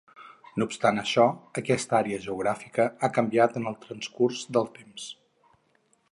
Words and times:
No 0.59 0.65
obstant 0.69 1.01
això, 1.01 1.25
aquesta 1.61 1.97
àrea 1.97 2.23
geogràfica 2.23 2.87
ha 2.99 3.09
canviat 3.17 3.59
en 3.61 3.69
el 3.73 3.77
transcurs 3.83 4.41
del 4.57 4.71
temps. 4.79 5.05